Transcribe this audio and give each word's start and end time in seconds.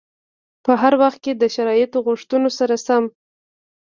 په 0.65 0.71
هر 0.81 0.93
وخت 1.01 1.19
کې 1.23 1.31
د 1.35 1.43
شرایطو 1.55 1.97
غوښتنو 2.07 2.49
سره 2.59 2.75
سم. 2.85 3.03